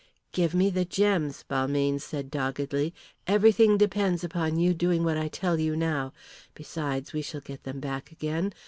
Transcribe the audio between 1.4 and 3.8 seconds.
Balmayne said doggedly. "Everything